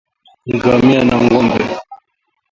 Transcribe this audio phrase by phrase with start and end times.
[0.55, 1.63] ngamia na ngombe